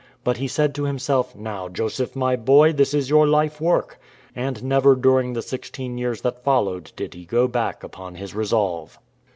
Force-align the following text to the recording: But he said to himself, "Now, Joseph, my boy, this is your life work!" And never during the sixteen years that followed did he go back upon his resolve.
But 0.23 0.37
he 0.37 0.47
said 0.47 0.73
to 0.73 0.85
himself, 0.85 1.35
"Now, 1.35 1.69
Joseph, 1.69 2.15
my 2.15 2.35
boy, 2.35 2.73
this 2.73 2.91
is 2.91 3.07
your 3.11 3.27
life 3.27 3.61
work!" 3.61 3.99
And 4.35 4.63
never 4.63 4.95
during 4.95 5.33
the 5.33 5.43
sixteen 5.43 5.99
years 5.99 6.21
that 6.21 6.43
followed 6.43 6.91
did 6.95 7.13
he 7.13 7.23
go 7.23 7.47
back 7.47 7.83
upon 7.83 8.15
his 8.15 8.33
resolve. 8.33 8.97